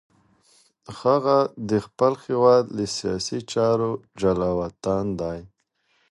هغه 1.01 1.37
د 1.69 1.71
خپل 1.85 2.13
هېواد 2.25 2.63
له 2.77 2.85
سیاسي 2.97 3.39
چارو 3.51 3.91
جلاوطن 4.21 5.05
دی. 5.21 5.39